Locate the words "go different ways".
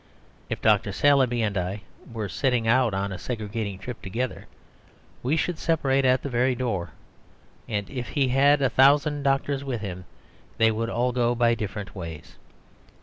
11.11-12.37